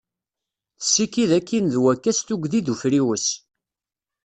Tessikid 0.79 1.31
akin 1.37 1.65
d 1.73 1.75
wakka 1.83 2.11
s 2.17 2.19
tugdi 2.27 2.61
d 2.65 2.67
ufriwes. 2.73 3.27